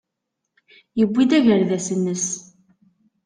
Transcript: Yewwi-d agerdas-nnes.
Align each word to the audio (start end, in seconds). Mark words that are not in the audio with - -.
Yewwi-d 0.99 1.31
agerdas-nnes. 1.37 2.25